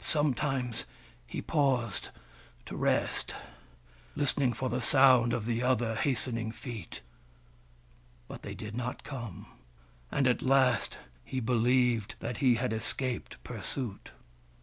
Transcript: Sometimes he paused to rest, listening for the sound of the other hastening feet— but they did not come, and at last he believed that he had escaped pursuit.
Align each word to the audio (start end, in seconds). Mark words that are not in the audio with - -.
Sometimes 0.00 0.86
he 1.26 1.42
paused 1.42 2.08
to 2.64 2.76
rest, 2.78 3.34
listening 4.16 4.54
for 4.54 4.70
the 4.70 4.80
sound 4.80 5.34
of 5.34 5.44
the 5.44 5.62
other 5.62 5.96
hastening 5.96 6.50
feet— 6.50 7.02
but 8.26 8.40
they 8.40 8.54
did 8.54 8.74
not 8.74 9.04
come, 9.04 9.44
and 10.10 10.26
at 10.26 10.40
last 10.40 10.96
he 11.26 11.40
believed 11.40 12.14
that 12.20 12.38
he 12.38 12.54
had 12.54 12.72
escaped 12.72 13.36
pursuit. 13.44 14.12